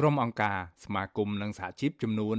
[0.00, 2.36] ក្រុមអង្គការសមាគមនិងសហជីពចំនួន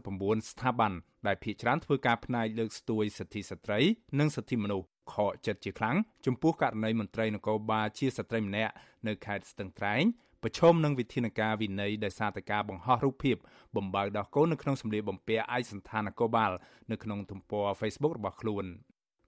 [0.00, 0.92] 39ស្ថាប័ន
[1.26, 3.78] ដែលភាគច្រើនធ្វើការផ្នែកលើកស្ទួយសិទ្ធិស្ត្រី
[4.18, 5.96] និងសិទ្ធិមនុស្សខកចិត្តជាខ្លាំង
[6.26, 8.72] ចំពោះករណីមន្ត្រីនគរបាលជាស្ត្រីម្នាក់
[9.06, 10.02] នៅខេត្តស្ទឹងត្រែង
[10.42, 13.36] ប្រឈមនឹងវិធានការវិន័យដោយសារតែការបង្ហោះរូបភាព
[13.76, 16.52] បំបើដោះកូននៅក្នុងសម្លៀកបំពាក់ឯកសណ្ឋាននគរបាល
[16.90, 18.64] នៅក្នុងទំព័រ Facebook របស់ខ្លួន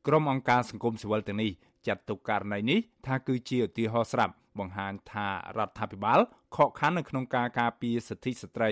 [0.06, 1.50] ក្រុមអង្គការសង្គមស៊ីវិលទាំងនេះ
[1.86, 5.28] ចាត់ទុកករណីនេះថាគឺជាឧទាហរណ៍ស្រាប់បង្ហាញថា
[5.58, 6.20] រដ្ឋាភិបាល
[6.56, 8.70] ខកខាននៅក្នុងការការពារសិទ្ធិស្ត្រី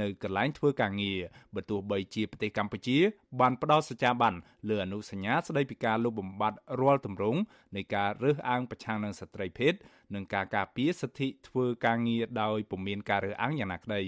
[0.00, 1.20] នៅកន្លែងធ្វើការងារ
[1.54, 2.98] បើទោះបីជាប្រទេសកម្ពុជា
[3.40, 4.34] បានផ្ដល់សច្ចាប័ន
[4.68, 7.40] លើអនុសញ្ញាស្ដីពីការលុបបំបាត់រាល់ទម្រង់
[7.76, 9.72] នៃការរើសអើងប្រឆាំងនឹងស្ត្រីភេទ
[10.14, 14.02] និងការការពារសិទ្ធិធ្វើការងារដោយពុំមានការរើសអើងយ៉ាងណាក្ដី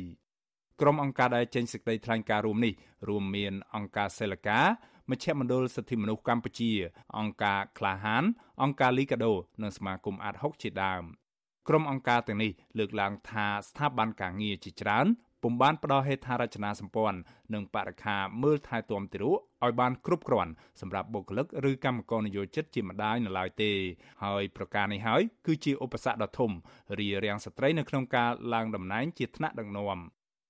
[0.81, 2.75] ក្រុមអង្គការដែលចេញសេចក្តីថ្លែងការណ៍រួមនេះ
[3.09, 4.61] រួមមានអង្គការសេលកា
[5.13, 6.71] មជ្ឈមណ្ឌលសិទ្ធិមនុស្សកម្ពុជា
[7.19, 8.25] អង្គការក្លាហាន
[8.63, 11.03] អង្គការលីកាដូនិងសមាគមអាត60ជាដើម
[11.69, 15.07] ក្រុមអង្គការទាំងនេះលើកឡើងថាស្ថាប័នការងារជាច្រើន
[15.43, 17.19] ពុំបានផ្ដល់ហេដ្ឋារចនាសម្ព័ន្ធ
[17.55, 23.71] និងបរិខាមើលថែទាំទារកឲ្យបានគ្រប់គ្រាន់សម្រាប់បុគ្គលិកឬកម្មករនិយោជិតជាម្ដាយនៅឡើយទេ
[24.25, 26.51] ហើយប្រការនេះហើយគឺជាឧបសគ្គដ៏ធំ
[26.99, 30.01] រារាំងស្ត្រីនៅក្នុងការឡើងតំណែងជាថ្នាក់ដឹកនាំ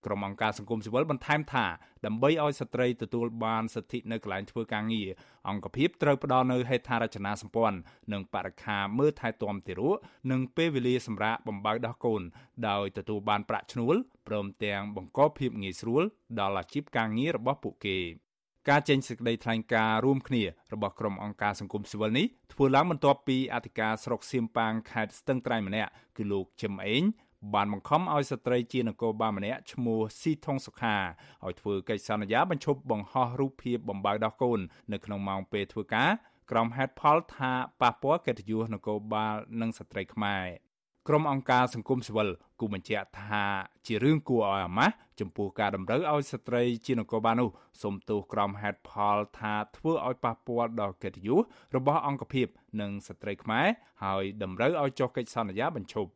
[0.07, 1.67] ក្រុមអង្គការសង្គមស៊ីវិលបន្ថែមថា
[2.07, 5.09] ដើម្បីឲ្យស្ត្រីទទួលបានសិទ្ធិនៅកន្លែងធ្វើការងារ
[5.49, 7.79] អង្គភាពត្រូវផ្ដល់នូវហេដ្ឋារចនាសម្ព័ន្ធ
[8.13, 9.97] និងបរិក្ខារមើលថែទាំទារក
[10.31, 12.23] និងពេលវេលាសម្រាប់បំបើដោះកូន
[12.69, 13.95] ដោយទទួលបានប្រាក់ឈ្នួល
[14.29, 16.03] ព្រមទាំងបង្កភាពងាយស្រួល
[16.41, 17.99] ដល់អាជីពការងាររបស់ពួកគេ
[18.71, 20.43] ការចេញសេចក្តីថ្លែងការណ៍រួមគ្នា
[20.73, 27.03] របស់ក្រុមអង្គការសង្គមស៊ីវិលនេះធ្វើឡើងបន្ទាប់ពីអធិការស្រុកសៀមប៉ាងខេត្តស្ទឹងត្រែងម្នាក់គឺលោកជឹមអេង
[27.55, 30.97] បានបង្ខំឲ្យស្ត្រីជានគរបាលម្នាក់ឈ្មោះស៊ីថុងសុខា
[31.45, 34.61] ឲ្យធ្វើកិច្ចសន្យាបញ្ឈប់បង្ហោះរូបភាពបំបើដោះកូន
[34.93, 36.11] នៅក្នុងម៉ោងពេលធ្វើការ
[36.51, 40.47] ក្រុមហេតុផលថាប៉ះពាល់កិត្តិយសនគរបាលនិងស្ត្រីខ្មែរ
[41.09, 42.29] ក្រុមអង្គការសង្គមស៊ីវិល
[42.61, 43.45] គូបញ្ជាក់ថា
[43.87, 47.49] ជារឿងគួរឲ្យអាម៉ាស់ចំពោះការតម្រូវឲ្យស្ត្រីជានគរបាលនោះ
[47.83, 51.43] សូមទោសក្រុមហេតុផលថាធ្វើឲ្យប៉ះពាល់ដល់កិត្តិយស
[51.77, 52.47] របស់អង្គភាព
[52.81, 53.67] និងស្ត្រីខ្មែរ
[54.05, 56.11] ហើយតម្រូវឲ្យចុះកិច្ចសន្យាបញ្ឈប់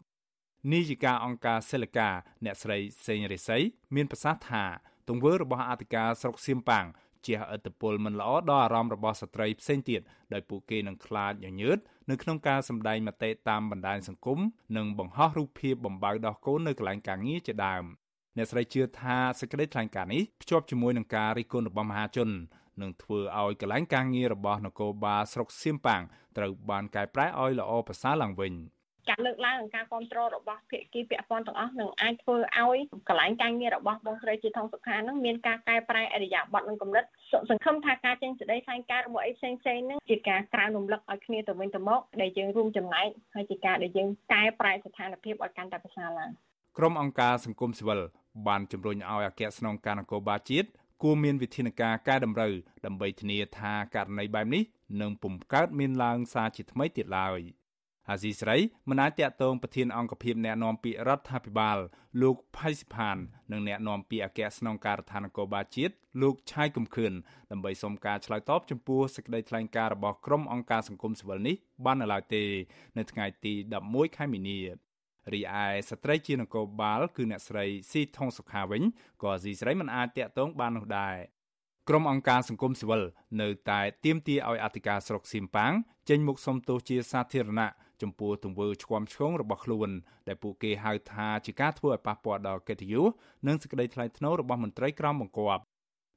[0.72, 2.08] នាយិកាអង្គការសិលកា
[2.44, 3.62] អ្នកស្រីសេងរិស័យ
[3.94, 4.64] មានប្រសាសន៍ថា
[5.08, 6.86] ទង្វើរបស់អធិការស្រុកសៀមប៉ាង
[7.26, 10.00] ជាឥទ្ធិពលមិនល្អដល់អារម្មណ៍របស់ស្ត្រីផ្សេងទៀត
[10.32, 11.78] ដោយពួកគេនឹងខ្លាចញញើត
[12.10, 14.38] នៅក្នុងការសម្ដែងមតិតាមបណ្ដាញសង្គម
[14.76, 17.84] និងបង្ហោះរូបភាពបំបើដោះកូននៅកន្លែងការងារជាដើម
[18.36, 22.30] អ្នកស្រីជឿថាសេចក្តីថ្លែងការណ៍នេះភ្ជាប់ជាមួយនឹងការរិះគន់របស់មហាជន
[22.82, 26.02] នឹងធ្វើឲ្យកន្លែងការងាររបស់នគរបាលស្រុកសៀមប៉ាង
[26.36, 28.54] ត្រូវបានកែប្រែឲ្យល្អប្រសើរឡើងវិញ។
[29.10, 32.78] ការលើកឡើងនិងការគ្រប់គ្រងរបស់ភាគីពាក់ព័ន្ធទាំងអស់នឹងអាចធ្វើឲ្យ
[33.08, 37.04] កន្លែងការងាររបស់បងស្រីជាថងសុខានឹងមានការកែប្រែអរិយាប័ត្រនិងគំនិត
[37.50, 46.30] សង្ឃឹមថាការចេញសេចក្តីថ្លែងការណ៍របស់អីផ្សេងផ្សេងនឹងជាការក្រើនរំលឹកឲ្យគ្នាទៅវិញទៅមកដែលយើងរួមចំណែកហើយជាការដែលយើងកែប្រែស្ថានភាពឲ្យកាន់តែប្រសើរឡើង
[46.78, 48.00] ក្រុមអង្គការសង្គមស៊ីវិល
[48.48, 50.68] បានជំរុញឲ្យអគ្គស្នងការនគរបាលជាតិ
[51.02, 52.52] គួរមានវិធានការកែតម្រូវ
[52.86, 54.62] ដើម្បីធានាថាករណីបែបនេះ
[55.00, 57.40] នឹងពុំកើតមានឡើងសារជាថ្មីទៀតឡើយ។
[58.10, 58.56] អាស៊ីស្រី
[58.88, 61.78] មិនអាចតាក់ទងប្រធានអង្គភិបអ្នកណែនាំពាក្យរដ្ឋាភិបាល
[62.22, 63.16] លោកផៃសិផាន
[63.52, 67.12] និងអ្នកណែនាំពាក្យអគ្គស្នងការដ្ឋាននគរបាលជាតិលោកឆាយកំខឿន
[67.50, 72.44] ដើម្បីសុំការឆ្លើយតបចំពោះសេចក្តីថ្លែងការណ៍របស់ក្រុមអង្គការសង្គមស៊ីវិលនេះបាននៅឡើយទេ
[72.98, 73.52] នៅថ្ងៃទី
[73.86, 74.58] 11ខែមីនា
[75.32, 78.82] រីឯស្ត្រីជានគរបាលគឺអ្នកស្រីស៊ីថុងសុខាវិញ
[79.22, 81.16] ក៏អាស៊ីស្រីមិនអាចតាក់ទងបាននោះដែរ
[81.88, 83.02] ក្រុមអង្គការសង្គមស៊ីវិល
[83.40, 85.72] នៅតែទាមទារឲ្យអធិការស្រុកសៀមប៉ាង
[86.08, 87.70] ចេញមុខសុំទោសជាសាធារណៈ
[88.02, 89.90] ចំពោះទង្វើឆ្គាំឆ្គងរបស់ខ្លួន
[90.28, 93.06] ដែលពួកគេហៅថាជាការធ្វើឲ្យប៉ះពាល់ដល់កិត្តិយស
[93.46, 95.62] និងសេចក្តីថ្លៃថ្នូររបស់មន្ត្រីក្រមបង្គាប់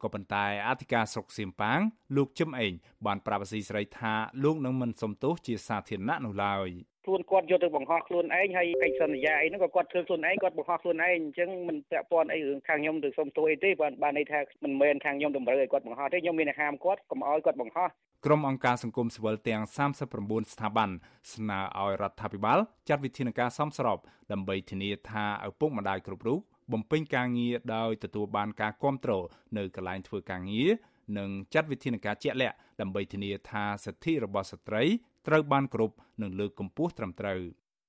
[0.03, 1.79] ក៏ប៉ុន្តែអធិការស្រុកសៀមប៉ាង
[2.15, 2.73] លោកជឹមអេង
[3.05, 4.13] បានប្រាប់អាស៊ីសេរីថា
[4.43, 6.69] លោកនឹងមិនសំទោសជាសាធារណៈនោះឡើយ
[7.09, 17.89] ខ្លួនគាត់យកទៅបង្ហោះខ្លួនឯងហើយកិច្ចសន្យាអីហ្នឹងក៏គាត់ធ្វើខ្លួនឯងគាត់បង្ហោះខ្លួនឯងអញ្ចឹងមិនពាក់ព័ន្ធអីរឿងខាងខ្ញុំទៅសុំទោសអីទេបានបានន័យថាមិនមែនខាងខ្ញុំតម្រូវឲ្យគាត់បង្ហោះទេខ្ញុំមានហាមគាត់កុំឲ្យគាត់បង្ហោះ
[18.25, 19.61] ក្រុមអង្គការសង្គមស៊ីវិលទាំង
[20.07, 20.89] 39ស្ថាប័ន
[21.33, 22.59] ស្នើឲ្យរដ្ឋាភិបាល
[22.89, 23.97] ចាត់វិធានការសមស្រប
[24.31, 26.39] ដើម្បីធានាថាឪពុកម្ដាយគ្រប់រូប
[26.71, 29.23] បំពេញការងារដោយទទួលបានការគ្រប់គ្រង
[29.57, 30.69] នៅកន្លែងធ្វើការងារ
[31.17, 34.83] និងចាត់វិធានការជាក់លាក់ដើម្បីធានាថាសិទ្ធិរបស់ស្ត្រី
[35.27, 37.39] ត្រូវបានគ្រប់និងលើកកម្ពស់ត្រឹមត្រូវ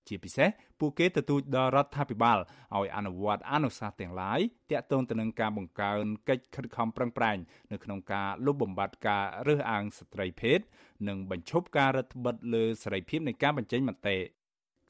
[0.08, 0.48] ជាពិសេស
[0.80, 2.38] ពួកគេទទូចដល់រដ្ឋាភិបាល
[2.76, 4.40] ឲ្យអនុវត្តអនុសាសន៍ទាំងឡាយ
[4.70, 7.36] ទាក់ទងទៅនឹងការបង្កើនកិច្ចខិតខំប្រឹងប្រែង
[7.72, 10.60] នៅក្នុងការលុបបំបាត់ការរើសអើងស្ត្រីភេទ
[11.08, 14.16] និងបញ្ឈប់ការរដ្ឋបិទលើសេរីភាពនៃការបញ្ចេញមតិ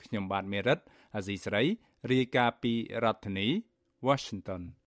[0.05, 0.79] ខ្ញុំបាទមេរិត
[1.15, 1.65] អាស៊ីសេរី
[2.13, 2.73] រាយការណ៍ពី
[3.05, 3.49] រដ្ឋធានី
[4.07, 4.63] Washington